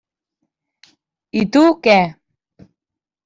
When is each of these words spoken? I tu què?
I 1.41 1.43
tu 1.57 1.63
què? 1.87 1.97